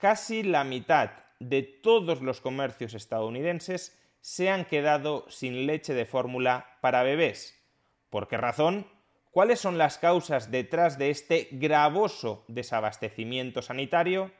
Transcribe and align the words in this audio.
Casi 0.00 0.42
la 0.42 0.64
mitad 0.64 1.10
de 1.40 1.62
todos 1.62 2.22
los 2.22 2.40
comercios 2.40 2.94
estadounidenses 2.94 4.00
se 4.22 4.48
han 4.48 4.64
quedado 4.64 5.26
sin 5.28 5.66
leche 5.66 5.92
de 5.92 6.06
fórmula 6.06 6.78
para 6.80 7.02
bebés. 7.02 7.62
¿Por 8.08 8.26
qué 8.26 8.38
razón? 8.38 8.86
¿Cuáles 9.30 9.60
son 9.60 9.76
las 9.76 9.98
causas 9.98 10.50
detrás 10.50 10.96
de 10.96 11.10
este 11.10 11.48
gravoso 11.52 12.46
desabastecimiento 12.48 13.60
sanitario? 13.60 14.30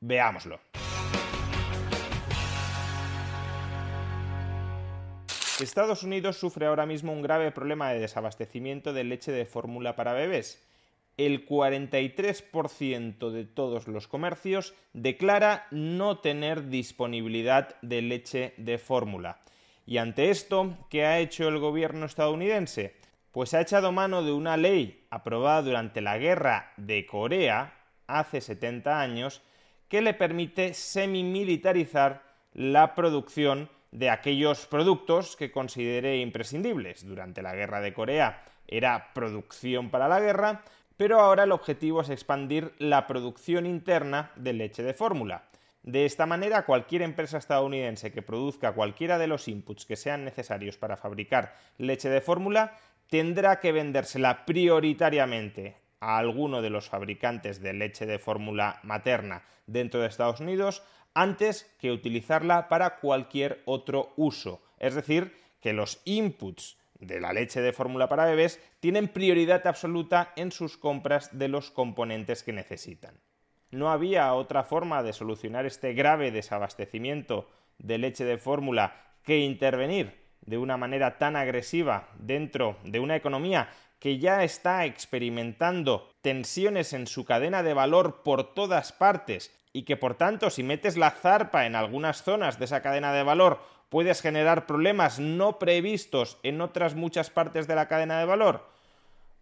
Veámoslo. 0.00 0.60
Estados 5.60 6.02
Unidos 6.02 6.36
sufre 6.36 6.66
ahora 6.66 6.84
mismo 6.84 7.12
un 7.12 7.22
grave 7.22 7.52
problema 7.52 7.90
de 7.90 8.00
desabastecimiento 8.00 8.92
de 8.92 9.04
leche 9.04 9.32
de 9.32 9.46
fórmula 9.46 9.96
para 9.96 10.12
bebés. 10.12 10.62
El 11.16 11.46
43% 11.46 13.30
de 13.30 13.44
todos 13.44 13.86
los 13.86 14.08
comercios 14.08 14.74
declara 14.92 15.66
no 15.70 16.18
tener 16.18 16.68
disponibilidad 16.68 17.76
de 17.82 18.02
leche 18.02 18.54
de 18.56 18.78
fórmula. 18.78 19.40
Y 19.86 19.98
ante 19.98 20.30
esto, 20.30 20.76
¿qué 20.88 21.04
ha 21.04 21.18
hecho 21.18 21.48
el 21.48 21.58
gobierno 21.58 22.06
estadounidense? 22.06 22.94
Pues 23.30 23.54
ha 23.54 23.60
echado 23.60 23.92
mano 23.92 24.22
de 24.22 24.32
una 24.32 24.56
ley 24.56 25.06
aprobada 25.10 25.62
durante 25.62 26.00
la 26.00 26.18
guerra 26.18 26.72
de 26.76 27.06
Corea 27.06 27.74
hace 28.06 28.40
70 28.40 29.00
años 29.00 29.42
que 29.88 30.02
le 30.02 30.14
permite 30.14 30.74
semimilitarizar 30.74 32.22
la 32.54 32.94
producción 32.94 33.68
de 33.90 34.08
aquellos 34.08 34.66
productos 34.66 35.36
que 35.36 35.50
considere 35.50 36.18
imprescindibles. 36.18 37.06
Durante 37.06 37.42
la 37.42 37.54
guerra 37.54 37.80
de 37.80 37.92
Corea 37.92 38.44
era 38.66 39.12
producción 39.12 39.90
para 39.90 40.08
la 40.08 40.20
guerra, 40.20 40.62
pero 40.96 41.20
ahora 41.20 41.44
el 41.44 41.52
objetivo 41.52 42.00
es 42.00 42.10
expandir 42.10 42.72
la 42.78 43.06
producción 43.06 43.66
interna 43.66 44.30
de 44.36 44.52
leche 44.52 44.82
de 44.82 44.94
fórmula. 44.94 45.44
De 45.82 46.04
esta 46.04 46.26
manera, 46.26 46.64
cualquier 46.64 47.02
empresa 47.02 47.38
estadounidense 47.38 48.12
que 48.12 48.22
produzca 48.22 48.72
cualquiera 48.72 49.18
de 49.18 49.26
los 49.26 49.48
inputs 49.48 49.84
que 49.84 49.96
sean 49.96 50.24
necesarios 50.24 50.76
para 50.76 50.96
fabricar 50.96 51.54
leche 51.76 52.08
de 52.08 52.20
fórmula 52.20 52.78
tendrá 53.08 53.58
que 53.58 53.72
vendérsela 53.72 54.46
prioritariamente 54.46 55.76
a 56.00 56.18
alguno 56.18 56.62
de 56.62 56.70
los 56.70 56.88
fabricantes 56.88 57.60
de 57.60 57.72
leche 57.72 58.06
de 58.06 58.18
fórmula 58.18 58.80
materna 58.84 59.42
dentro 59.66 60.00
de 60.00 60.08
Estados 60.08 60.40
Unidos 60.40 60.82
antes 61.14 61.70
que 61.78 61.92
utilizarla 61.92 62.68
para 62.68 63.00
cualquier 63.00 63.62
otro 63.64 64.12
uso. 64.16 64.62
Es 64.78 64.94
decir, 64.94 65.36
que 65.60 65.72
los 65.72 66.00
inputs 66.04 66.76
de 67.02 67.20
la 67.20 67.32
leche 67.32 67.60
de 67.60 67.72
fórmula 67.72 68.08
para 68.08 68.24
bebés 68.24 68.60
tienen 68.80 69.08
prioridad 69.08 69.66
absoluta 69.66 70.32
en 70.36 70.52
sus 70.52 70.78
compras 70.78 71.36
de 71.36 71.48
los 71.48 71.70
componentes 71.70 72.42
que 72.42 72.52
necesitan. 72.52 73.20
No 73.70 73.90
había 73.90 74.32
otra 74.34 74.62
forma 74.62 75.02
de 75.02 75.12
solucionar 75.12 75.66
este 75.66 75.94
grave 75.94 76.30
desabastecimiento 76.30 77.48
de 77.78 77.98
leche 77.98 78.24
de 78.24 78.38
fórmula 78.38 78.94
que 79.24 79.38
intervenir 79.38 80.22
de 80.42 80.58
una 80.58 80.76
manera 80.76 81.18
tan 81.18 81.36
agresiva 81.36 82.08
dentro 82.18 82.76
de 82.84 83.00
una 83.00 83.16
economía 83.16 83.68
que 83.98 84.18
ya 84.18 84.42
está 84.44 84.84
experimentando 84.84 86.10
tensiones 86.22 86.92
en 86.92 87.06
su 87.06 87.24
cadena 87.24 87.62
de 87.62 87.74
valor 87.74 88.22
por 88.22 88.54
todas 88.54 88.92
partes 88.92 89.56
y 89.72 89.84
que 89.84 89.96
por 89.96 90.16
tanto 90.16 90.50
si 90.50 90.62
metes 90.62 90.96
la 90.96 91.10
zarpa 91.10 91.66
en 91.66 91.74
algunas 91.74 92.22
zonas 92.22 92.58
de 92.58 92.66
esa 92.66 92.82
cadena 92.82 93.12
de 93.12 93.22
valor 93.22 93.60
puedes 93.92 94.22
generar 94.22 94.64
problemas 94.64 95.20
no 95.20 95.58
previstos 95.58 96.38
en 96.42 96.62
otras 96.62 96.94
muchas 96.94 97.28
partes 97.28 97.68
de 97.68 97.74
la 97.74 97.88
cadena 97.88 98.18
de 98.18 98.24
valor? 98.24 98.66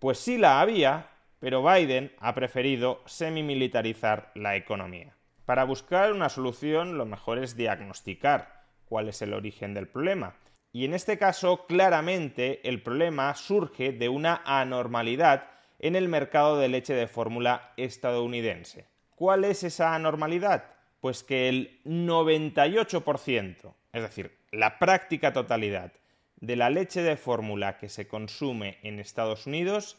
Pues 0.01 0.19
sí 0.19 0.39
la 0.39 0.61
había, 0.61 1.07
pero 1.39 1.63
Biden 1.63 2.11
ha 2.19 2.35
preferido 2.35 3.01
semimilitarizar 3.07 4.33
la 4.35 4.57
economía. 4.57 5.15
Para 5.47 5.63
buscar 5.63 6.11
una 6.11 6.29
solución 6.29 6.99
lo 6.99 7.07
mejor 7.07 7.39
es 7.39 7.55
diagnosticar 7.55 8.65
cuál 8.87 9.09
es 9.09 9.23
el 9.23 9.35
origen 9.35 9.73
del 9.73 9.87
problema 9.87 10.35
y 10.73 10.85
en 10.85 10.95
este 10.95 11.17
caso, 11.17 11.67
claramente, 11.67 12.69
el 12.69 12.83
problema 12.83 13.33
surge 13.37 13.93
de 13.93 14.09
una 14.09 14.43
anormalidad 14.45 15.49
en 15.79 15.95
el 15.95 16.09
mercado 16.09 16.59
de 16.59 16.69
leche 16.69 16.95
de 16.95 17.07
fórmula 17.07 17.73
estadounidense. 17.77 18.87
¿Cuál 19.15 19.45
es 19.45 19.63
esa 19.63 19.95
anormalidad? 19.95 20.65
Pues 21.01 21.23
que 21.23 21.49
el 21.49 21.81
98%, 21.85 23.75
es 23.93 24.03
decir, 24.03 24.40
la 24.53 24.79
práctica 24.79 25.33
totalidad 25.33 25.93
de 26.37 26.57
la 26.57 26.71
leche 26.71 27.03
de 27.03 27.17
fórmula 27.17 27.79
que 27.79 27.89
se 27.89 28.09
consume 28.09 28.79
en 28.83 28.99
Estados 28.99 29.47
Unidos 29.47 29.97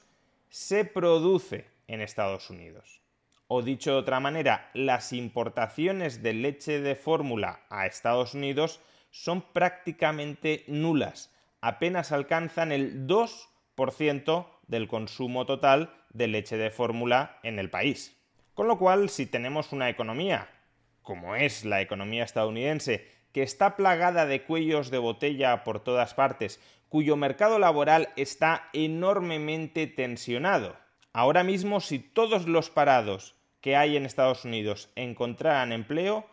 se 0.49 0.83
produce 0.83 1.67
en 1.87 2.01
Estados 2.01 2.49
Unidos. 2.49 3.01
O 3.47 3.61
dicho 3.61 3.91
de 3.91 3.97
otra 3.97 4.19
manera, 4.19 4.69
las 4.73 5.13
importaciones 5.13 6.21
de 6.23 6.33
leche 6.33 6.81
de 6.81 6.95
fórmula 6.95 7.61
a 7.69 7.85
Estados 7.85 8.33
Unidos 8.33 8.81
son 9.09 9.41
prácticamente 9.41 10.63
nulas, 10.67 11.33
apenas 11.61 12.11
alcanzan 12.11 12.71
el 12.71 13.07
2% 13.07 14.47
del 14.67 14.87
consumo 14.87 15.45
total 15.45 15.93
de 16.11 16.27
leche 16.27 16.57
de 16.57 16.71
fórmula 16.71 17.39
en 17.43 17.59
el 17.59 17.69
país. 17.69 18.17
Con 18.53 18.67
lo 18.67 18.77
cual, 18.77 19.09
si 19.09 19.25
tenemos 19.25 19.71
una 19.71 19.89
economía, 19.89 20.49
como 21.01 21.35
es 21.35 21.65
la 21.65 21.81
economía 21.81 22.23
estadounidense, 22.23 23.20
que 23.33 23.43
está 23.43 23.75
plagada 23.75 24.25
de 24.25 24.43
cuellos 24.43 24.91
de 24.91 24.97
botella 24.97 25.63
por 25.63 25.79
todas 25.79 26.13
partes, 26.13 26.59
cuyo 26.89 27.15
mercado 27.15 27.59
laboral 27.59 28.09
está 28.15 28.69
enormemente 28.73 29.87
tensionado. 29.87 30.75
Ahora 31.13 31.43
mismo, 31.43 31.79
si 31.79 31.99
todos 31.99 32.47
los 32.47 32.69
parados 32.69 33.35
que 33.61 33.75
hay 33.75 33.95
en 33.95 34.05
Estados 34.05 34.45
Unidos 34.45 34.89
encontraran 34.95 35.71
empleo, 35.71 36.25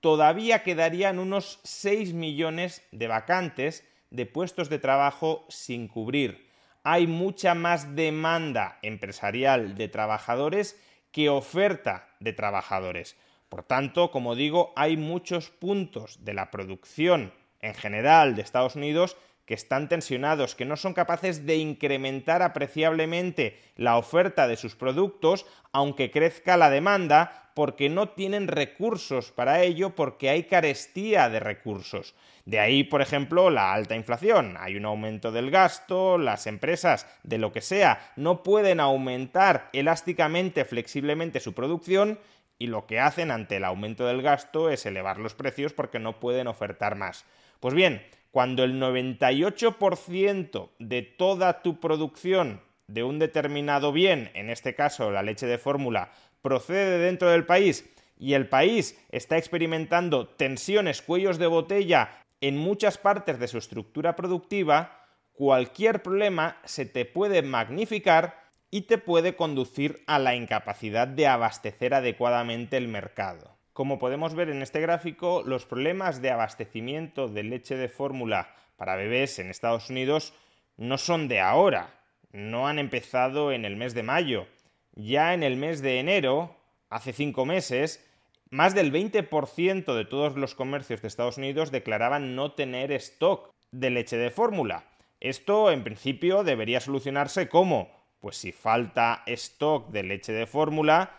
todavía 0.00 0.62
quedarían 0.62 1.18
unos 1.18 1.60
6 1.62 2.12
millones 2.12 2.82
de 2.92 3.06
vacantes 3.06 3.88
de 4.10 4.26
puestos 4.26 4.68
de 4.68 4.78
trabajo 4.78 5.46
sin 5.48 5.88
cubrir. 5.88 6.50
Hay 6.82 7.06
mucha 7.06 7.54
más 7.54 7.94
demanda 7.94 8.78
empresarial 8.82 9.76
de 9.76 9.88
trabajadores 9.88 10.78
que 11.12 11.28
oferta 11.28 12.08
de 12.20 12.32
trabajadores. 12.32 13.16
Por 13.52 13.64
tanto, 13.64 14.10
como 14.10 14.34
digo, 14.34 14.72
hay 14.76 14.96
muchos 14.96 15.50
puntos 15.50 16.24
de 16.24 16.32
la 16.32 16.50
producción 16.50 17.34
en 17.60 17.74
general 17.74 18.34
de 18.34 18.40
Estados 18.40 18.76
Unidos 18.76 19.18
que 19.44 19.52
están 19.52 19.90
tensionados, 19.90 20.54
que 20.54 20.64
no 20.64 20.78
son 20.78 20.94
capaces 20.94 21.44
de 21.44 21.56
incrementar 21.56 22.40
apreciablemente 22.40 23.60
la 23.76 23.98
oferta 23.98 24.48
de 24.48 24.56
sus 24.56 24.74
productos, 24.74 25.44
aunque 25.70 26.10
crezca 26.10 26.56
la 26.56 26.70
demanda, 26.70 27.50
porque 27.54 27.90
no 27.90 28.08
tienen 28.08 28.48
recursos 28.48 29.32
para 29.32 29.62
ello, 29.62 29.94
porque 29.94 30.30
hay 30.30 30.44
carestía 30.44 31.28
de 31.28 31.40
recursos. 31.40 32.14
De 32.46 32.58
ahí, 32.58 32.84
por 32.84 33.02
ejemplo, 33.02 33.50
la 33.50 33.74
alta 33.74 33.94
inflación. 33.94 34.56
Hay 34.58 34.76
un 34.76 34.86
aumento 34.86 35.30
del 35.30 35.50
gasto, 35.50 36.16
las 36.16 36.46
empresas, 36.46 37.06
de 37.22 37.36
lo 37.36 37.52
que 37.52 37.60
sea, 37.60 38.12
no 38.16 38.42
pueden 38.42 38.80
aumentar 38.80 39.68
elásticamente, 39.74 40.64
flexiblemente 40.64 41.38
su 41.38 41.52
producción, 41.52 42.18
y 42.58 42.68
lo 42.68 42.86
que 42.86 43.00
hacen 43.00 43.30
ante 43.30 43.56
el 43.56 43.64
aumento 43.64 44.06
del 44.06 44.22
gasto 44.22 44.70
es 44.70 44.86
elevar 44.86 45.18
los 45.18 45.34
precios 45.34 45.72
porque 45.72 45.98
no 45.98 46.20
pueden 46.20 46.46
ofertar 46.46 46.96
más. 46.96 47.24
Pues 47.60 47.74
bien, 47.74 48.02
cuando 48.30 48.64
el 48.64 48.80
98% 48.80 50.70
de 50.78 51.02
toda 51.02 51.62
tu 51.62 51.80
producción 51.80 52.60
de 52.86 53.04
un 53.04 53.18
determinado 53.18 53.92
bien, 53.92 54.30
en 54.34 54.50
este 54.50 54.74
caso 54.74 55.10
la 55.10 55.22
leche 55.22 55.46
de 55.46 55.58
fórmula, 55.58 56.10
procede 56.40 56.98
dentro 56.98 57.30
del 57.30 57.46
país 57.46 57.88
y 58.18 58.34
el 58.34 58.48
país 58.48 58.98
está 59.10 59.36
experimentando 59.36 60.28
tensiones, 60.28 61.02
cuellos 61.02 61.38
de 61.38 61.46
botella 61.46 62.22
en 62.40 62.56
muchas 62.56 62.98
partes 62.98 63.38
de 63.38 63.48
su 63.48 63.58
estructura 63.58 64.16
productiva, 64.16 65.06
cualquier 65.32 66.02
problema 66.02 66.58
se 66.64 66.86
te 66.86 67.04
puede 67.04 67.42
magnificar 67.42 68.41
y 68.74 68.82
te 68.82 68.96
puede 68.96 69.36
conducir 69.36 70.02
a 70.06 70.18
la 70.18 70.34
incapacidad 70.34 71.06
de 71.06 71.26
abastecer 71.26 71.92
adecuadamente 71.92 72.78
el 72.78 72.88
mercado. 72.88 73.54
Como 73.74 73.98
podemos 73.98 74.34
ver 74.34 74.48
en 74.48 74.62
este 74.62 74.80
gráfico, 74.80 75.42
los 75.44 75.66
problemas 75.66 76.22
de 76.22 76.30
abastecimiento 76.30 77.28
de 77.28 77.42
leche 77.42 77.76
de 77.76 77.90
fórmula 77.90 78.54
para 78.78 78.96
bebés 78.96 79.38
en 79.38 79.50
Estados 79.50 79.90
Unidos 79.90 80.32
no 80.78 80.96
son 80.96 81.28
de 81.28 81.40
ahora, 81.40 81.94
no 82.32 82.66
han 82.66 82.78
empezado 82.78 83.52
en 83.52 83.66
el 83.66 83.76
mes 83.76 83.94
de 83.94 84.02
mayo. 84.02 84.46
ya 84.94 85.32
en 85.34 85.42
el 85.42 85.56
mes 85.56 85.80
de 85.82 86.00
enero, 86.00 86.56
hace 86.88 87.12
cinco 87.12 87.46
meses, 87.46 88.06
más 88.50 88.74
del 88.74 88.92
20% 88.92 89.94
de 89.94 90.04
todos 90.04 90.36
los 90.36 90.54
comercios 90.54 91.00
de 91.00 91.08
Estados 91.08 91.38
Unidos 91.38 91.70
declaraban 91.70 92.34
no 92.36 92.52
tener 92.52 92.92
stock 92.92 93.50
de 93.70 93.90
leche 93.90 94.16
de 94.16 94.30
fórmula. 94.30 94.84
Esto, 95.20 95.70
en 95.70 95.84
principio, 95.84 96.42
debería 96.42 96.80
solucionarse 96.80 97.48
como, 97.48 98.01
pues 98.22 98.36
si 98.36 98.52
falta 98.52 99.24
stock 99.26 99.90
de 99.90 100.04
leche 100.04 100.32
de 100.32 100.46
fórmula, 100.46 101.10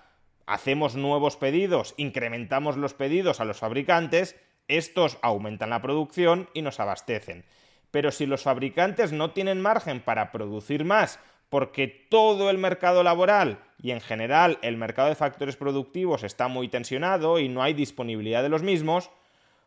hacemos 0.46 0.96
nuevos 0.96 1.36
pedidos, 1.36 1.94
incrementamos 1.98 2.78
los 2.78 2.94
pedidos 2.94 3.42
a 3.42 3.46
los 3.46 3.60
fabricantes, 3.60 4.38
estos 4.70 5.18
aumentan 5.22 5.70
la 5.70 5.82
producción 5.82 6.50
y 6.54 6.62
nos 6.62 6.80
abastecen. 6.80 7.44
Pero 7.92 8.10
si 8.12 8.26
los 8.26 8.44
fabricantes 8.44 9.12
no 9.12 9.32
tienen 9.32 9.62
margen 9.62 10.00
para 10.00 10.32
producir 10.32 10.86
más 10.86 11.20
porque 11.50 11.90
todo 11.90 12.50
el 12.50 12.58
mercado 12.58 13.04
laboral 13.04 13.60
y 13.82 13.92
en 13.92 14.00
general 14.00 14.58
el 14.62 14.78
mercado 14.78 15.10
de 15.10 15.16
factores 15.16 15.58
productivos 15.58 16.24
está 16.24 16.48
muy 16.48 16.70
tensionado 16.70 17.38
y 17.38 17.50
no 17.50 17.62
hay 17.62 17.74
disponibilidad 17.74 18.44
de 18.44 18.50
los 18.50 18.64
mismos, 18.64 19.12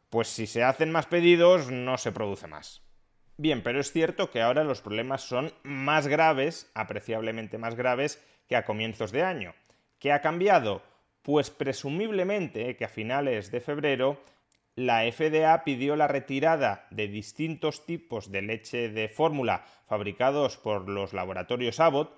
pues 0.08 0.28
si 0.28 0.46
se 0.46 0.64
hacen 0.64 0.90
más 0.90 1.04
pedidos 1.04 1.70
no 1.70 1.98
se 1.98 2.12
produce 2.12 2.46
más. 2.46 2.85
Bien, 3.38 3.62
pero 3.62 3.80
es 3.80 3.92
cierto 3.92 4.30
que 4.30 4.40
ahora 4.40 4.64
los 4.64 4.80
problemas 4.80 5.22
son 5.22 5.52
más 5.62 6.06
graves, 6.06 6.70
apreciablemente 6.74 7.58
más 7.58 7.74
graves, 7.74 8.24
que 8.48 8.56
a 8.56 8.64
comienzos 8.64 9.12
de 9.12 9.24
año. 9.24 9.54
¿Qué 9.98 10.12
ha 10.12 10.22
cambiado? 10.22 10.82
Pues 11.20 11.50
presumiblemente 11.50 12.76
que 12.76 12.84
a 12.86 12.88
finales 12.88 13.50
de 13.50 13.60
febrero 13.60 14.22
la 14.74 15.10
FDA 15.10 15.64
pidió 15.64 15.96
la 15.96 16.08
retirada 16.08 16.86
de 16.90 17.08
distintos 17.08 17.84
tipos 17.84 18.30
de 18.30 18.42
leche 18.42 18.90
de 18.90 19.08
fórmula 19.08 19.64
fabricados 19.86 20.56
por 20.56 20.88
los 20.88 21.12
laboratorios 21.12 21.80
Abbott, 21.80 22.14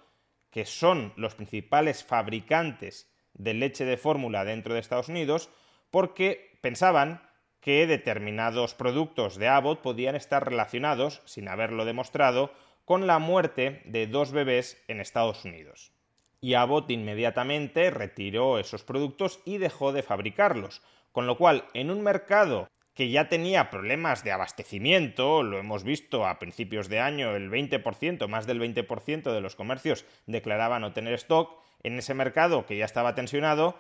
que 0.51 0.65
son 0.65 1.13
los 1.17 1.35
principales 1.35 2.05
fabricantes 2.05 3.11
de 3.35 3.55
leche 3.55 3.85
de 3.85 3.97
fórmula 3.97 4.45
dentro 4.45 4.75
de 4.75 4.81
Estados 4.81 5.09
Unidos, 5.09 5.51
porque 5.91 6.59
pensaban 6.61 7.28
que 7.61 7.87
determinados 7.87 8.75
productos 8.75 9.37
de 9.37 9.49
Abbott 9.49 9.81
podían 9.81 10.15
estar 10.15 10.45
relacionados, 10.45 11.23
sin 11.25 11.49
haberlo 11.49 11.85
demostrado, 11.85 12.53
con 12.85 13.07
la 13.07 13.19
muerte 13.19 13.83
de 13.85 14.07
dos 14.07 14.33
bebés 14.33 14.83
en 14.89 15.01
Estados 15.01 15.45
Unidos. 15.45 15.93
Y 16.41 16.55
Abbott 16.55 16.91
inmediatamente 16.91 17.91
retiró 17.91 18.59
esos 18.59 18.85
productos 18.85 19.41
y 19.45 19.59
dejó 19.59 19.93
de 19.93 20.03
fabricarlos, 20.03 20.83
con 21.13 21.27
lo 21.27 21.37
cual, 21.37 21.65
en 21.75 21.91
un 21.91 22.03
mercado 22.03 22.69
que 22.95 23.11
ya 23.11 23.29
tenía 23.29 23.71
problemas 23.71 24.25
de 24.25 24.33
abastecimiento, 24.33 25.45
lo 25.45 25.59
hemos 25.59 25.85
visto 25.85 26.27
a 26.27 26.39
principios 26.41 26.89
de 26.89 26.99
año, 26.99 27.37
el 27.37 27.49
20%, 27.49 28.27
más 28.27 28.47
del 28.47 28.61
20% 28.61 29.33
de 29.33 29.41
los 29.41 29.55
comercios 29.55 30.05
declaraban 30.27 30.83
no 30.83 30.93
tener 30.93 31.15
stock, 31.15 31.61
en 31.85 31.97
ese 31.97 32.15
mercado 32.15 32.67
que 32.67 32.77
ya 32.77 32.85
estaba 32.85 33.15
tensionado, 33.15 33.77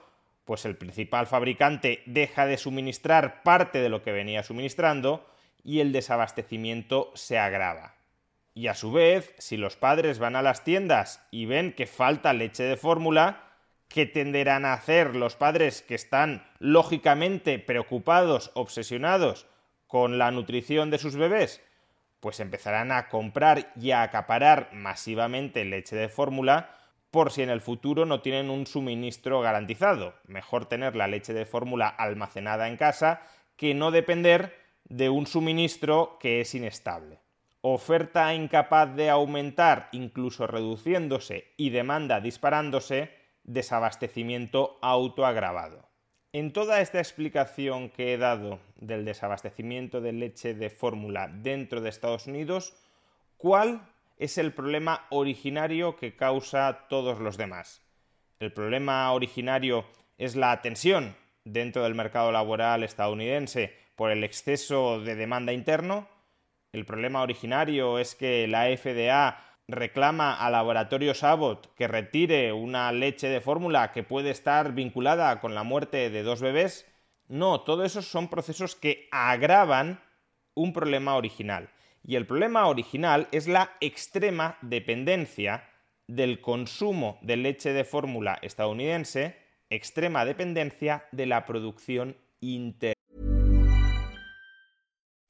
pues 0.49 0.65
el 0.65 0.77
principal 0.77 1.27
fabricante 1.27 2.03
deja 2.06 2.47
de 2.47 2.56
suministrar 2.56 3.43
parte 3.43 3.83
de 3.83 3.91
lo 3.91 4.03
que 4.03 4.12
venía 4.12 4.43
suministrando 4.43 5.29
y 5.62 5.81
el 5.81 5.93
desabastecimiento 5.93 7.12
se 7.15 7.39
agrava. 7.39 7.97
Y 8.55 8.69
a 8.69 8.75
su 8.75 8.91
vez, 8.91 9.35
si 9.37 9.59
los 9.59 9.77
padres 9.77 10.19
van 10.19 10.37
a 10.37 10.43
las 10.43 10.65
tiendas 10.65 11.23
y 11.31 11.45
ven 11.45 11.75
que 11.75 11.87
falta 11.87 12.33
leche 12.33 12.62
de 12.62 12.79
fórmula, 12.79 13.45
¿Qué 13.89 14.05
tenderán 14.05 14.67
a 14.67 14.75
hacer 14.75 15.17
los 15.17 15.35
padres 15.35 15.81
que 15.81 15.95
están 15.95 16.47
lógicamente 16.59 17.59
preocupados, 17.59 18.50
obsesionados 18.55 19.47
con 19.87 20.19
la 20.19 20.31
nutrición 20.31 20.91
de 20.91 20.99
sus 20.99 21.17
bebés? 21.17 21.62
Pues 22.21 22.41
empezarán 22.41 22.93
a 22.93 23.09
comprar 23.09 23.73
y 23.81 23.93
a 23.93 24.03
acaparar 24.03 24.69
masivamente 24.75 25.65
leche 25.65 25.97
de 25.97 26.11
fórmula 26.11 26.71
por 27.10 27.32
si 27.32 27.43
en 27.43 27.50
el 27.50 27.60
futuro 27.60 28.05
no 28.05 28.20
tienen 28.20 28.50
un 28.50 28.66
suministro 28.66 29.40
garantizado. 29.40 30.14
Mejor 30.26 30.66
tener 30.66 30.96
la 30.96 31.08
leche 31.08 31.32
de 31.32 31.46
fórmula 31.46 31.88
almacenada 31.88 32.69
en 32.69 32.76
casa 32.76 33.22
que 33.56 33.75
no 33.75 33.90
depender 33.90 34.55
de 34.84 35.08
un 35.08 35.26
suministro 35.26 36.19
que 36.20 36.40
es 36.40 36.55
inestable. 36.55 37.20
Oferta 37.60 38.32
incapaz 38.34 38.94
de 38.94 39.10
aumentar, 39.10 39.88
incluso 39.93 40.46
reduciéndose, 40.46 41.52
y 41.56 41.70
demanda 41.70 42.20
disparándose, 42.20 43.11
desabastecimiento 43.43 44.78
autoagravado. 44.81 45.88
En 46.32 46.52
toda 46.52 46.81
esta 46.81 46.99
explicación 46.99 47.88
que 47.88 48.12
he 48.12 48.19
dado 48.19 48.61
del 48.76 49.04
desabastecimiento 49.04 50.00
de 50.00 50.12
leche 50.12 50.54
de 50.54 50.70
fórmula 50.70 51.28
dentro 51.28 51.81
de 51.81 51.88
Estados 51.88 52.26
Unidos, 52.26 52.75
¿cuál 53.38 53.81
es 54.19 54.37
el 54.37 54.53
problema 54.53 55.06
originario 55.11 55.97
que 55.97 56.17
causa 56.17 56.87
todos 56.88 57.20
los 57.20 57.37
demás? 57.37 57.82
El 58.41 58.53
problema 58.53 59.11
originario 59.12 59.87
es 60.19 60.37
la 60.37 60.61
tensión 60.61 61.17
dentro 61.44 61.85
del 61.85 61.94
mercado 61.94 62.32
laboral 62.32 62.82
estadounidense 62.82 63.75
por 63.94 64.11
el 64.11 64.25
exceso 64.25 65.00
de 65.00 65.15
demanda 65.15 65.53
interno. 65.53 66.09
El 66.73 66.85
problema 66.85 67.23
originario 67.23 67.99
es 67.99 68.15
que 68.15 68.47
la 68.49 68.65
FDA 68.76 69.41
reclama 69.69 70.35
a 70.35 70.50
Laboratorios 70.50 71.23
Abbott 71.23 71.75
que 71.75 71.88
retire 71.88 72.53
una 72.53 72.91
leche 72.91 73.29
de 73.29 73.41
fórmula 73.41 73.93
que 73.93 74.03
puede 74.03 74.31
estar 74.31 74.73
vinculada 74.73 75.41
con 75.41 75.55
la 75.55 75.62
muerte 75.62 76.11
de 76.11 76.23
dos 76.23 76.41
bebés. 76.41 76.87
No, 77.29 77.61
todo 77.61 77.85
eso 77.85 78.03
son 78.03 78.29
procesos 78.29 78.75
que 78.75 79.09
agravan 79.12 80.00
un 80.55 80.73
problema 80.73 81.17
original. 81.17 81.71
Y 82.08 82.16
el 82.16 82.25
problema 82.25 82.69
original 82.69 83.28
es 83.32 83.46
la 83.49 83.76
extrema 83.81 84.56
dependencia 84.62 85.64
del 86.06 86.40
consumo 86.40 87.19
de 87.20 87.37
leche 87.37 87.75
de 87.75 87.84
fórmula 87.84 88.38
estadounidense, 88.40 89.37
extrema 89.69 90.25
dependencia 90.25 91.05
de 91.12 91.26
la 91.26 91.44
producción 91.44 92.16
interna. 92.40 92.94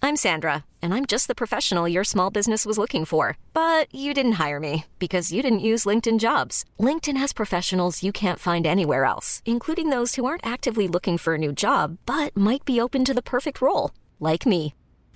I'm 0.01 0.15
Sandra, 0.15 0.65
and 0.81 0.95
I'm 0.95 1.05
just 1.05 1.27
the 1.27 1.35
professional 1.35 1.89
your 1.89 2.05
small 2.05 2.31
business 2.31 2.65
was 2.65 2.79
looking 2.79 3.05
for. 3.05 3.37
But 3.53 3.93
you 3.93 4.15
didn't 4.15 4.39
hire 4.39 4.61
me 4.61 4.85
because 5.01 5.33
you 5.33 5.43
didn't 5.43 5.69
use 5.69 5.85
LinkedIn 5.85 6.21
jobs. 6.21 6.65
LinkedIn 6.79 7.17
has 7.17 7.33
professionals 7.33 8.05
you 8.05 8.13
can't 8.13 8.39
find 8.39 8.65
anywhere 8.69 9.05
else, 9.05 9.43
including 9.45 9.91
those 9.91 10.15
who 10.15 10.27
aren't 10.27 10.47
actively 10.47 10.87
looking 10.87 11.19
for 11.19 11.35
a 11.35 11.39
new 11.39 11.53
job 11.53 11.99
but 12.07 12.37
might 12.37 12.65
be 12.65 12.81
open 12.81 13.05
to 13.05 13.15
the 13.15 13.21
perfect 13.21 13.61
role, 13.61 13.91
like 14.21 14.47
me. 14.47 14.75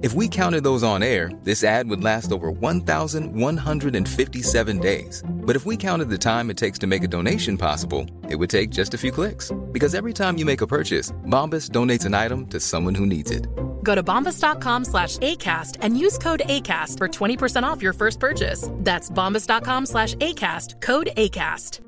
If 0.00 0.14
we 0.14 0.28
counted 0.28 0.62
those 0.62 0.84
on 0.84 1.02
air, 1.02 1.28
this 1.42 1.64
ad 1.64 1.90
would 1.90 2.04
last 2.04 2.30
over 2.30 2.52
1,157 2.52 4.78
days. 4.78 5.24
But 5.28 5.56
if 5.56 5.66
we 5.66 5.76
counted 5.76 6.08
the 6.08 6.16
time 6.16 6.50
it 6.50 6.56
takes 6.56 6.78
to 6.78 6.86
make 6.86 7.02
a 7.02 7.08
donation 7.08 7.58
possible, 7.58 8.06
it 8.30 8.36
would 8.36 8.48
take 8.48 8.70
just 8.70 8.94
a 8.94 8.98
few 8.98 9.10
clicks. 9.10 9.50
Because 9.72 9.96
every 9.96 10.12
time 10.12 10.38
you 10.38 10.44
make 10.44 10.60
a 10.60 10.68
purchase, 10.68 11.10
Bombas 11.26 11.70
donates 11.70 12.04
an 12.04 12.14
item 12.14 12.46
to 12.46 12.60
someone 12.60 12.94
who 12.94 13.06
needs 13.06 13.32
it. 13.32 13.48
Go 13.82 13.96
to 13.96 14.04
bombas.com 14.04 14.84
slash 14.84 15.18
ACAST 15.18 15.78
and 15.80 15.98
use 15.98 16.16
code 16.16 16.42
ACAST 16.44 16.96
for 16.96 17.08
20% 17.08 17.64
off 17.64 17.82
your 17.82 17.92
first 17.92 18.20
purchase. 18.20 18.70
That's 18.74 19.10
bombas.com 19.10 19.86
slash 19.86 20.14
ACAST, 20.14 20.80
code 20.80 21.10
ACAST. 21.16 21.80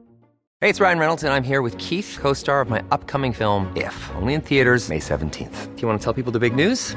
Hey, 0.61 0.69
it's 0.69 0.81
Ryan 0.81 0.99
Reynolds, 0.99 1.23
and 1.23 1.33
I'm 1.33 1.45
here 1.45 1.63
with 1.63 1.79
Keith, 1.79 2.19
co 2.21 2.33
star 2.33 2.61
of 2.61 2.69
my 2.69 2.83
upcoming 2.91 3.33
film, 3.33 3.73
If, 3.77 4.11
only 4.17 4.35
in 4.35 4.41
theaters, 4.41 4.89
May 4.89 4.99
17th. 4.99 5.77
Do 5.77 5.81
you 5.81 5.87
want 5.87 6.01
to 6.01 6.05
tell 6.05 6.13
people 6.13 6.33
the 6.33 6.41
big 6.41 6.57
news? 6.57 6.97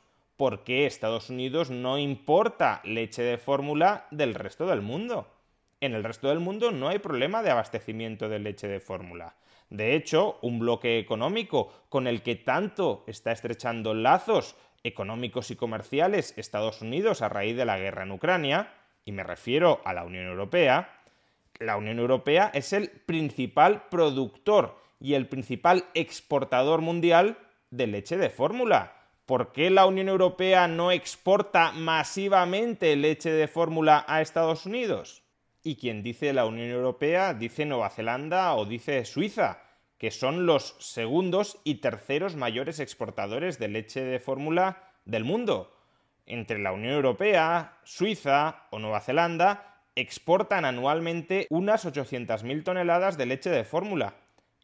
¿por 0.41 0.63
qué 0.63 0.87
Estados 0.87 1.29
Unidos 1.29 1.69
no 1.69 1.99
importa 1.99 2.81
leche 2.83 3.21
de 3.21 3.37
fórmula 3.37 4.07
del 4.09 4.33
resto 4.33 4.65
del 4.65 4.81
mundo? 4.81 5.27
En 5.81 5.93
el 5.93 6.03
resto 6.03 6.29
del 6.29 6.39
mundo 6.39 6.71
no 6.71 6.87
hay 6.87 6.97
problema 6.97 7.43
de 7.43 7.51
abastecimiento 7.51 8.27
de 8.27 8.39
leche 8.39 8.67
de 8.67 8.79
fórmula. 8.79 9.35
De 9.69 9.93
hecho, 9.93 10.39
un 10.41 10.57
bloque 10.57 10.97
económico 10.97 11.71
con 11.89 12.07
el 12.07 12.23
que 12.23 12.37
tanto 12.37 13.03
está 13.05 13.31
estrechando 13.31 13.93
lazos 13.93 14.55
económicos 14.83 15.51
y 15.51 15.55
comerciales 15.55 16.35
Estados 16.39 16.81
Unidos 16.81 17.21
a 17.21 17.29
raíz 17.29 17.55
de 17.55 17.65
la 17.65 17.77
guerra 17.77 18.01
en 18.01 18.11
Ucrania, 18.11 18.73
y 19.05 19.11
me 19.11 19.21
refiero 19.21 19.79
a 19.85 19.93
la 19.93 20.05
Unión 20.05 20.25
Europea, 20.25 21.03
la 21.59 21.77
Unión 21.77 21.99
Europea 21.99 22.49
es 22.55 22.73
el 22.73 22.89
principal 22.89 23.83
productor 23.91 24.75
y 24.99 25.13
el 25.13 25.27
principal 25.27 25.85
exportador 25.93 26.81
mundial 26.81 27.37
de 27.69 27.85
leche 27.85 28.17
de 28.17 28.31
fórmula. 28.31 29.00
¿Por 29.31 29.53
qué 29.53 29.69
la 29.69 29.85
Unión 29.85 30.09
Europea 30.09 30.67
no 30.67 30.91
exporta 30.91 31.71
masivamente 31.71 32.93
leche 32.97 33.31
de 33.31 33.47
fórmula 33.47 34.03
a 34.05 34.19
Estados 34.19 34.65
Unidos? 34.65 35.23
Y 35.63 35.77
quien 35.77 36.03
dice 36.03 36.33
la 36.33 36.45
Unión 36.45 36.67
Europea 36.67 37.33
dice 37.33 37.65
Nueva 37.65 37.89
Zelanda 37.91 38.53
o 38.55 38.65
dice 38.65 39.05
Suiza, 39.05 39.61
que 39.97 40.11
son 40.11 40.45
los 40.45 40.75
segundos 40.79 41.59
y 41.63 41.75
terceros 41.75 42.35
mayores 42.35 42.81
exportadores 42.81 43.57
de 43.57 43.69
leche 43.69 44.03
de 44.03 44.19
fórmula 44.19 44.91
del 45.05 45.23
mundo. 45.23 45.73
Entre 46.25 46.59
la 46.59 46.73
Unión 46.73 46.91
Europea, 46.91 47.77
Suiza 47.85 48.65
o 48.69 48.79
Nueva 48.79 48.99
Zelanda 48.99 49.77
exportan 49.95 50.65
anualmente 50.65 51.47
unas 51.49 51.85
800.000 51.85 52.65
toneladas 52.65 53.17
de 53.17 53.27
leche 53.27 53.49
de 53.49 53.63
fórmula. 53.63 54.13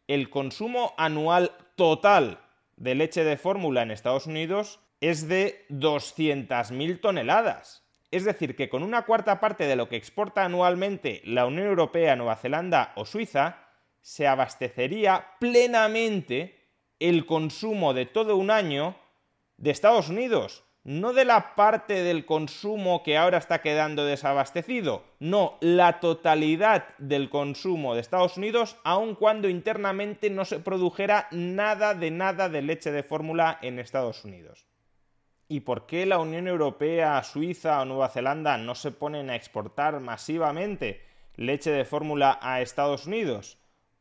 El 0.08 0.28
consumo 0.28 0.92
anual 0.98 1.52
total 1.74 2.40
de 2.78 2.94
leche 2.94 3.24
de 3.24 3.36
fórmula 3.36 3.82
en 3.82 3.90
Estados 3.90 4.26
Unidos 4.26 4.80
es 5.00 5.28
de 5.28 5.66
200.000 5.70 7.00
toneladas. 7.00 7.84
Es 8.10 8.24
decir, 8.24 8.56
que 8.56 8.68
con 8.68 8.82
una 8.82 9.02
cuarta 9.04 9.40
parte 9.40 9.64
de 9.64 9.76
lo 9.76 9.88
que 9.88 9.96
exporta 9.96 10.44
anualmente 10.44 11.20
la 11.24 11.44
Unión 11.46 11.66
Europea, 11.66 12.16
Nueva 12.16 12.36
Zelanda 12.36 12.92
o 12.96 13.04
Suiza, 13.04 13.68
se 14.00 14.26
abastecería 14.26 15.26
plenamente 15.38 16.70
el 17.00 17.26
consumo 17.26 17.92
de 17.94 18.06
todo 18.06 18.36
un 18.36 18.50
año 18.50 18.96
de 19.58 19.70
Estados 19.70 20.08
Unidos, 20.08 20.64
no 20.84 21.12
de 21.12 21.24
la 21.24 21.54
parte 21.54 22.02
del 22.02 22.24
consumo 22.24 23.02
que 23.02 23.18
ahora 23.18 23.38
está 23.38 23.60
quedando 23.60 24.04
desabastecido, 24.04 25.04
no, 25.18 25.58
la 25.60 26.00
totalidad 26.00 26.96
del 26.98 27.28
consumo 27.28 27.94
de 27.94 28.00
Estados 28.00 28.36
Unidos, 28.36 28.76
aun 28.84 29.14
cuando 29.14 29.48
internamente 29.48 30.30
no 30.30 30.44
se 30.44 30.60
produjera 30.60 31.28
nada 31.30 31.94
de 31.94 32.10
nada 32.10 32.48
de 32.48 32.62
leche 32.62 32.90
de 32.90 33.02
fórmula 33.02 33.58
en 33.60 33.78
Estados 33.78 34.24
Unidos. 34.24 34.66
¿Y 35.46 35.60
por 35.60 35.86
qué 35.86 36.06
la 36.06 36.18
Unión 36.18 36.46
Europea, 36.46 37.22
Suiza 37.22 37.80
o 37.80 37.84
Nueva 37.84 38.08
Zelanda 38.08 38.56
no 38.58 38.74
se 38.74 38.90
ponen 38.90 39.30
a 39.30 39.36
exportar 39.36 39.98
masivamente 40.00 41.02
leche 41.36 41.70
de 41.70 41.84
fórmula 41.84 42.38
a 42.40 42.60
Estados 42.60 43.06
Unidos? 43.06 43.58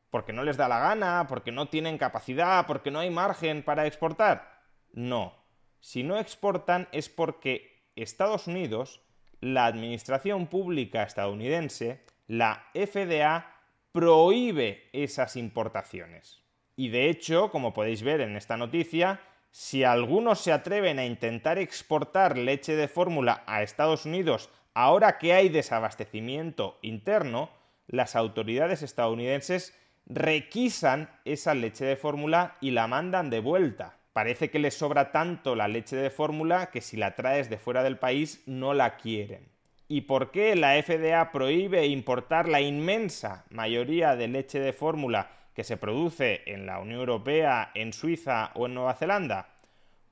¿Porque 0.10 0.34
no 0.34 0.44
les 0.44 0.58
da 0.58 0.70
la 0.70 0.80
gana? 0.80 1.26
¿Porque 1.28 1.52
no 1.52 1.68
tienen 1.68 1.98
capacidad? 1.98 2.66
¿Porque 2.66 2.92
no 2.92 3.00
hay 3.00 3.10
margen 3.10 3.64
para 3.64 3.86
exportar? 3.86 4.62
No 4.94 5.37
si 5.80 6.04
no 6.04 6.18
exportan 6.18 6.88
es 6.92 7.10
porque 7.10 7.84
Estados 7.96 8.48
Unidos, 8.48 9.02
la 9.42 9.66
Administración 9.66 10.48
Pública 10.48 11.04
estadounidense, 11.04 12.02
la 12.28 12.66
FDA, 12.74 13.54
prohíbe 13.92 14.90
esas 14.94 15.36
importaciones. 15.36 16.44
Y 16.76 16.90
de 16.90 17.10
hecho, 17.10 17.50
como 17.52 17.74
podéis 17.74 18.04
ver 18.04 18.22
en 18.22 18.36
esta 18.36 18.58
noticia, 18.58 19.22
si 19.50 19.84
algunos 19.84 20.40
se 20.40 20.52
atreven 20.52 21.00
a 21.00 21.06
intentar 21.06 21.58
exportar 21.58 22.38
leche 22.38 22.76
de 22.76 22.88
fórmula 22.88 23.44
a 23.48 23.64
Estados 23.64 24.06
Unidos 24.06 24.50
ahora 24.76 25.18
que 25.18 25.34
hay 25.34 25.50
desabastecimiento 25.50 26.78
interno, 26.84 27.50
las 27.88 28.16
autoridades 28.16 28.84
estadounidenses 28.84 29.74
requisan 30.06 31.10
esa 31.26 31.56
leche 31.56 31.86
de 31.86 31.96
fórmula 31.96 32.56
y 32.62 32.72
la 32.72 32.88
mandan 32.88 33.32
de 33.32 33.40
vuelta 33.40 33.98
parece 34.18 34.50
que 34.50 34.58
les 34.58 34.74
sobra 34.74 35.12
tanto 35.12 35.54
la 35.54 35.68
leche 35.68 35.96
de 35.96 36.10
fórmula 36.10 36.72
que 36.72 36.82
si 36.82 36.98
la 36.98 37.14
traes 37.14 37.52
de 37.52 37.60
fuera 37.60 37.84
del 37.84 38.00
país 38.00 38.42
no 38.48 38.74
la 38.74 38.98
quieren. 38.98 39.48
¿Y 39.88 40.02
por 40.02 40.32
qué 40.32 40.56
la 40.56 40.74
FDA 40.82 41.32
prohíbe 41.32 41.86
importar 41.86 42.50
la 42.50 42.60
inmensa 42.60 43.46
mayoría 43.52 44.16
de 44.16 44.28
leche 44.28 44.60
de 44.60 44.74
fórmula 44.74 45.30
que 45.54 45.64
se 45.64 45.78
produce 45.78 46.42
en 46.48 46.66
la 46.66 46.80
Unión 46.80 47.02
Europea, 47.02 47.70
en 47.76 47.94
Suiza 47.94 48.50
o 48.56 48.66
en 48.66 48.74
Nueva 48.74 48.96
Zelanda? 48.96 49.50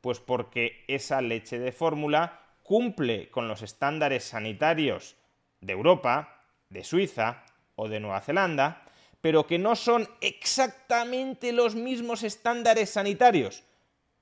Pues 0.02 0.20
porque 0.20 0.86
esa 0.88 1.20
leche 1.22 1.58
de 1.58 1.72
fórmula 1.72 2.42
cumple 2.62 3.32
con 3.32 3.48
los 3.48 3.64
estándares 3.64 4.24
sanitarios 4.24 5.16
de 5.62 5.74
Europa, 5.74 6.44
de 6.70 6.84
Suiza 6.84 7.44
o 7.76 7.90
de 7.90 8.00
Nueva 8.00 8.22
Zelanda, 8.22 8.84
pero 9.20 9.48
que 9.48 9.58
no 9.58 9.76
son 9.76 10.08
exactamente 10.22 11.52
los 11.52 11.74
mismos 11.74 12.22
estándares 12.22 12.92
sanitarios 12.92 13.64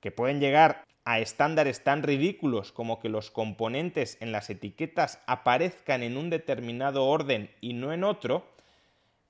que 0.03 0.11
pueden 0.11 0.41
llegar 0.41 0.83
a 1.05 1.19
estándares 1.19 1.85
tan 1.85 2.03
ridículos 2.03 2.73
como 2.73 2.99
que 2.99 3.07
los 3.07 3.31
componentes 3.31 4.17
en 4.19 4.33
las 4.33 4.49
etiquetas 4.49 5.21
aparezcan 5.27 6.03
en 6.03 6.17
un 6.17 6.29
determinado 6.29 7.05
orden 7.05 7.49
y 7.61 7.71
no 7.71 7.93
en 7.93 8.03
otro, 8.03 8.45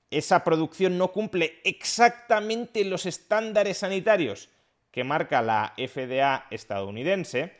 esa 0.10 0.44
producción 0.44 0.98
no 0.98 1.10
cumple 1.10 1.60
exactamente 1.64 2.84
los 2.86 3.06
estándares 3.06 3.78
sanitarios 3.78 4.50
que 4.90 5.04
marca 5.04 5.44
la 5.44 5.76
FDA 5.78 6.48
estadounidense 6.50 7.56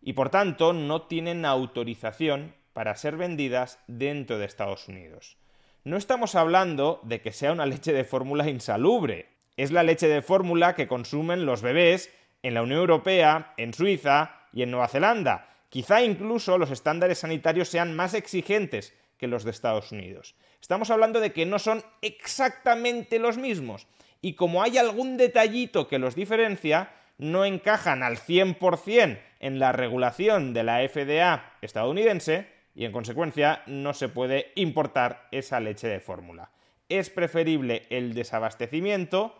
y 0.00 0.14
por 0.14 0.30
tanto 0.30 0.72
no 0.72 1.02
tienen 1.02 1.44
autorización 1.44 2.54
para 2.72 2.96
ser 2.96 3.18
vendidas 3.18 3.78
dentro 3.88 4.38
de 4.38 4.46
Estados 4.46 4.88
Unidos. 4.88 5.36
No 5.84 5.98
estamos 5.98 6.34
hablando 6.34 7.00
de 7.02 7.20
que 7.20 7.32
sea 7.32 7.52
una 7.52 7.66
leche 7.66 7.92
de 7.92 8.04
fórmula 8.04 8.48
insalubre, 8.48 9.28
es 9.58 9.70
la 9.70 9.82
leche 9.82 10.08
de 10.08 10.22
fórmula 10.22 10.74
que 10.74 10.88
consumen 10.88 11.44
los 11.44 11.60
bebés 11.60 12.10
en 12.44 12.52
la 12.52 12.62
Unión 12.62 12.78
Europea, 12.78 13.54
en 13.56 13.72
Suiza 13.72 14.42
y 14.52 14.62
en 14.62 14.70
Nueva 14.70 14.88
Zelanda. 14.88 15.48
Quizá 15.70 16.02
incluso 16.02 16.58
los 16.58 16.70
estándares 16.70 17.18
sanitarios 17.18 17.68
sean 17.68 17.96
más 17.96 18.12
exigentes 18.12 18.94
que 19.16 19.26
los 19.26 19.44
de 19.44 19.50
Estados 19.50 19.90
Unidos. 19.92 20.34
Estamos 20.60 20.90
hablando 20.90 21.20
de 21.20 21.32
que 21.32 21.46
no 21.46 21.58
son 21.58 21.82
exactamente 22.02 23.18
los 23.18 23.38
mismos 23.38 23.86
y 24.20 24.34
como 24.34 24.62
hay 24.62 24.76
algún 24.76 25.16
detallito 25.16 25.88
que 25.88 25.98
los 25.98 26.14
diferencia, 26.14 26.92
no 27.16 27.46
encajan 27.46 28.02
al 28.02 28.18
100% 28.18 29.18
en 29.40 29.58
la 29.58 29.72
regulación 29.72 30.52
de 30.52 30.64
la 30.64 30.86
FDA 30.86 31.54
estadounidense 31.62 32.48
y 32.74 32.84
en 32.84 32.92
consecuencia 32.92 33.62
no 33.66 33.94
se 33.94 34.08
puede 34.10 34.52
importar 34.54 35.28
esa 35.30 35.60
leche 35.60 35.88
de 35.88 36.00
fórmula. 36.00 36.50
Es 36.90 37.08
preferible 37.08 37.86
el 37.88 38.12
desabastecimiento 38.12 39.34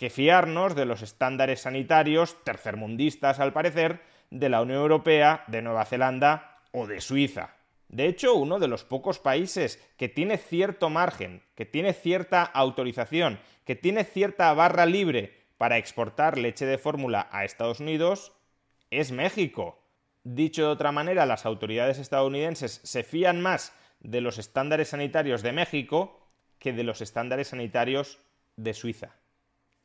que 0.00 0.08
fiarnos 0.08 0.74
de 0.74 0.86
los 0.86 1.02
estándares 1.02 1.60
sanitarios 1.60 2.42
tercermundistas, 2.42 3.38
al 3.38 3.52
parecer, 3.52 4.00
de 4.30 4.48
la 4.48 4.62
Unión 4.62 4.80
Europea, 4.80 5.44
de 5.46 5.60
Nueva 5.60 5.84
Zelanda 5.84 6.62
o 6.72 6.86
de 6.86 7.02
Suiza. 7.02 7.56
De 7.88 8.06
hecho, 8.06 8.34
uno 8.34 8.58
de 8.58 8.66
los 8.66 8.82
pocos 8.82 9.18
países 9.18 9.78
que 9.98 10.08
tiene 10.08 10.38
cierto 10.38 10.88
margen, 10.88 11.42
que 11.54 11.66
tiene 11.66 11.92
cierta 11.92 12.42
autorización, 12.44 13.40
que 13.66 13.76
tiene 13.76 14.04
cierta 14.04 14.54
barra 14.54 14.86
libre 14.86 15.36
para 15.58 15.76
exportar 15.76 16.38
leche 16.38 16.64
de 16.64 16.78
fórmula 16.78 17.28
a 17.30 17.44
Estados 17.44 17.80
Unidos 17.80 18.32
es 18.88 19.12
México. 19.12 19.84
Dicho 20.24 20.62
de 20.62 20.68
otra 20.68 20.92
manera, 20.92 21.26
las 21.26 21.44
autoridades 21.44 21.98
estadounidenses 21.98 22.80
se 22.84 23.02
fían 23.02 23.42
más 23.42 23.74
de 24.00 24.22
los 24.22 24.38
estándares 24.38 24.88
sanitarios 24.88 25.42
de 25.42 25.52
México 25.52 26.26
que 26.58 26.72
de 26.72 26.84
los 26.84 27.02
estándares 27.02 27.48
sanitarios 27.48 28.18
de 28.56 28.72
Suiza. 28.72 29.19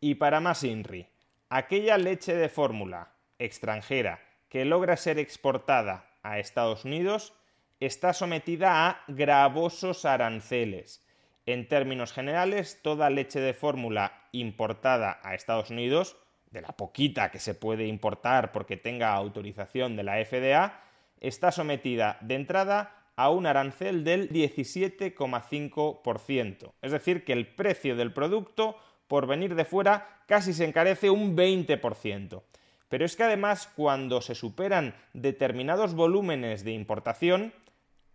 Y 0.08 0.14
para 0.14 0.40
más 0.40 0.64
INRI, 0.64 1.08
aquella 1.50 1.98
leche 1.98 2.36
de 2.36 2.48
fórmula 2.48 3.16
extranjera 3.40 4.22
que 4.50 4.64
logra 4.64 4.98
ser 4.98 5.18
exportada 5.18 6.06
a 6.22 6.38
Estados 6.38 6.86
Unidos 6.86 7.34
está 7.80 8.14
sometida 8.14 8.88
a 8.88 9.02
gravosos 9.08 10.06
aranceles. 10.06 11.04
En 11.48 11.68
términos 11.68 12.14
generales, 12.14 12.82
toda 12.84 13.10
leche 13.10 13.40
de 13.40 13.56
fórmula 13.56 14.28
importada 14.32 15.20
a 15.24 15.34
Estados 15.34 15.72
Unidos, 15.72 16.18
de 16.52 16.62
la 16.62 16.78
poquita 16.78 17.32
que 17.32 17.40
se 17.40 17.56
puede 17.56 17.88
importar 17.88 18.52
porque 18.52 18.78
tenga 18.78 19.16
autorización 19.16 19.96
de 19.96 20.04
la 20.04 20.24
FDA, 20.24 20.84
está 21.20 21.52
sometida 21.52 22.20
de 22.22 22.36
entrada 22.36 23.08
a 23.16 23.32
un 23.32 23.48
arancel 23.48 24.04
del 24.04 24.30
17,5%. 24.30 26.74
Es 26.84 26.92
decir, 26.92 27.26
que 27.26 27.34
el 27.34 27.48
precio 27.48 27.96
del 27.96 28.14
producto 28.14 28.78
por 29.08 29.28
venir 29.28 29.56
de 29.56 29.66
fuera 29.66 30.22
casi 30.28 30.54
se 30.54 30.66
encarece 30.66 31.10
un 31.10 31.36
20%. 31.36 32.42
Pero 32.90 33.06
es 33.06 33.16
que 33.16 33.24
además 33.24 33.70
cuando 33.76 34.22
se 34.22 34.36
superan 34.36 34.96
determinados 35.14 35.94
volúmenes 35.96 36.64
de 36.64 36.72
importación, 36.72 37.54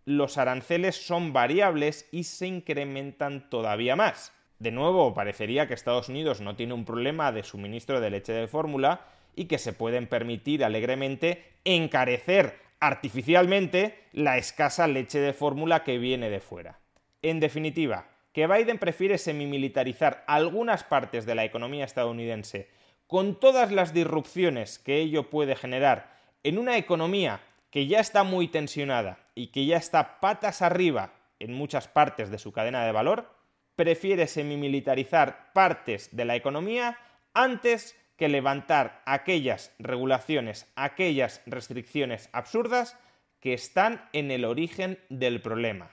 los 0.05 0.37
aranceles 0.37 0.95
son 0.95 1.33
variables 1.33 2.07
y 2.11 2.23
se 2.23 2.47
incrementan 2.47 3.49
todavía 3.49 3.95
más. 3.95 4.33
De 4.59 4.71
nuevo, 4.71 5.13
parecería 5.13 5.67
que 5.67 5.73
Estados 5.73 6.09
Unidos 6.09 6.41
no 6.41 6.55
tiene 6.55 6.73
un 6.73 6.85
problema 6.85 7.31
de 7.31 7.43
suministro 7.43 7.99
de 7.99 8.09
leche 8.09 8.33
de 8.33 8.47
fórmula 8.47 9.01
y 9.35 9.45
que 9.45 9.57
se 9.57 9.73
pueden 9.73 10.07
permitir 10.07 10.63
alegremente 10.63 11.53
encarecer 11.63 12.59
artificialmente 12.79 14.03
la 14.11 14.37
escasa 14.37 14.87
leche 14.87 15.19
de 15.19 15.33
fórmula 15.33 15.83
que 15.83 15.97
viene 15.97 16.29
de 16.29 16.39
fuera. 16.39 16.79
En 17.21 17.39
definitiva, 17.39 18.07
que 18.33 18.47
Biden 18.47 18.77
prefiere 18.77 19.17
semimilitarizar 19.17 20.23
algunas 20.27 20.83
partes 20.83 21.25
de 21.25 21.35
la 21.35 21.43
economía 21.43 21.85
estadounidense 21.85 22.69
con 23.07 23.39
todas 23.39 23.71
las 23.71 23.93
disrupciones 23.93 24.79
que 24.79 24.97
ello 24.97 25.29
puede 25.29 25.55
generar 25.55 26.15
en 26.43 26.57
una 26.57 26.77
economía 26.77 27.41
que 27.69 27.87
ya 27.87 27.99
está 27.99 28.23
muy 28.23 28.47
tensionada 28.47 29.19
y 29.35 29.47
que 29.47 29.65
ya 29.65 29.77
está 29.77 30.19
patas 30.19 30.61
arriba 30.61 31.13
en 31.39 31.53
muchas 31.53 31.87
partes 31.87 32.29
de 32.29 32.37
su 32.37 32.51
cadena 32.51 32.85
de 32.85 32.91
valor, 32.91 33.33
prefiere 33.75 34.27
semimilitarizar 34.27 35.51
partes 35.53 36.15
de 36.15 36.25
la 36.25 36.35
economía 36.35 36.97
antes 37.33 37.97
que 38.17 38.29
levantar 38.29 39.01
aquellas 39.05 39.73
regulaciones, 39.79 40.71
aquellas 40.75 41.41
restricciones 41.45 42.29
absurdas 42.33 42.97
que 43.39 43.53
están 43.53 44.07
en 44.13 44.29
el 44.29 44.45
origen 44.45 44.99
del 45.09 45.41
problema. 45.41 45.89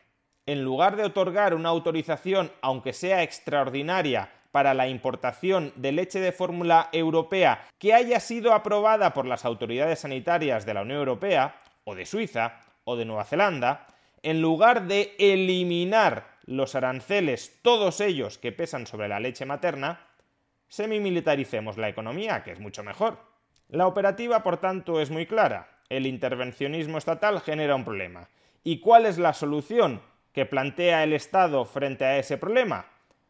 En 0.48 0.64
lugar 0.64 0.96
de 0.96 1.04
otorgar 1.04 1.52
una 1.52 1.68
autorización, 1.68 2.50
aunque 2.62 2.94
sea 2.94 3.22
extraordinaria, 3.22 4.30
para 4.50 4.72
la 4.72 4.88
importación 4.88 5.74
de 5.76 5.92
leche 5.92 6.20
de 6.20 6.32
fórmula 6.32 6.88
europea 6.90 7.66
que 7.78 7.92
haya 7.92 8.18
sido 8.18 8.54
aprobada 8.54 9.12
por 9.12 9.26
las 9.26 9.44
autoridades 9.44 9.98
sanitarias 9.98 10.64
de 10.64 10.72
la 10.72 10.80
Unión 10.80 11.00
Europea, 11.00 11.60
o 11.84 11.94
de 11.94 12.06
Suiza, 12.06 12.60
o 12.84 12.96
de 12.96 13.04
Nueva 13.04 13.26
Zelanda, 13.26 13.88
en 14.22 14.40
lugar 14.40 14.86
de 14.86 15.14
eliminar 15.18 16.38
los 16.46 16.74
aranceles, 16.74 17.58
todos 17.60 18.00
ellos 18.00 18.38
que 18.38 18.50
pesan 18.50 18.86
sobre 18.86 19.08
la 19.08 19.20
leche 19.20 19.44
materna, 19.44 20.00
semimilitaricemos 20.66 21.76
la 21.76 21.90
economía, 21.90 22.42
que 22.42 22.52
es 22.52 22.58
mucho 22.58 22.82
mejor. 22.82 23.18
La 23.68 23.86
operativa, 23.86 24.42
por 24.42 24.56
tanto, 24.56 25.02
es 25.02 25.10
muy 25.10 25.26
clara. 25.26 25.68
El 25.90 26.06
intervencionismo 26.06 26.96
estatal 26.96 27.42
genera 27.42 27.74
un 27.74 27.84
problema. 27.84 28.30
¿Y 28.64 28.80
cuál 28.80 29.04
es 29.04 29.18
la 29.18 29.34
solución 29.34 30.00
que 30.38 30.46
plantea 30.46 31.02
el 31.02 31.14
Estado 31.14 31.64
frente 31.64 32.04
a 32.04 32.16
ese 32.16 32.38
problema? 32.38 32.86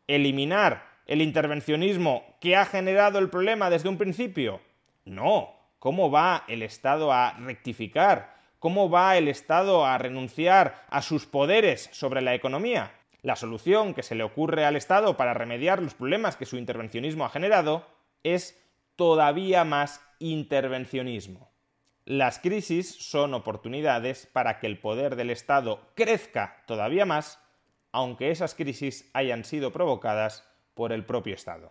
Eliminar 0.07 0.85
el 1.07 1.23
intervencionismo 1.23 2.37
que 2.39 2.55
ha 2.55 2.67
generado 2.67 3.19
el 3.19 3.31
problema 3.31 3.71
desde 3.71 3.89
un 3.89 3.97
principio. 3.97 4.61
No. 5.07 5.55
¿Cómo 5.79 6.11
va 6.11 6.45
el 6.49 6.63
Estado 6.63 7.11
a 7.11 7.33
rectificar? 7.39 8.37
¿Cómo 8.59 8.91
va 8.91 9.17
el 9.17 9.29
Estado 9.29 9.87
a 9.87 9.97
renunciar 9.97 10.85
a 10.91 11.01
sus 11.01 11.25
poderes 11.25 11.89
sobre 11.93 12.21
la 12.21 12.35
economía? 12.35 12.93
La 13.23 13.37
solución 13.37 13.95
que 13.95 14.03
se 14.03 14.15
le 14.15 14.23
ocurre 14.23 14.67
al 14.67 14.77
Estado 14.77 15.17
para 15.17 15.33
remediar 15.33 15.81
los 15.81 15.95
problemas 15.95 16.37
que 16.37 16.45
su 16.45 16.59
intervencionismo 16.59 17.25
ha 17.25 17.31
generado 17.31 17.87
es 18.23 18.63
todavía 18.97 19.65
más 19.65 20.03
intervencionismo. 20.19 21.48
Las 22.09 22.39
crisis 22.39 22.89
son 22.89 23.35
oportunidades 23.35 24.27
para 24.33 24.61
que 24.61 24.67
el 24.67 24.81
poder 24.81 25.15
del 25.15 25.29
Estado 25.29 25.93
crezca 25.95 26.65
todavía 26.67 27.05
más, 27.05 27.39
aunque 27.93 28.31
esas 28.31 28.55
crisis 28.55 29.11
hayan 29.13 29.45
sido 29.45 29.73
provocadas 29.75 30.49
por 30.73 30.93
el 30.93 31.05
propio 31.05 31.35
Estado. 31.35 31.71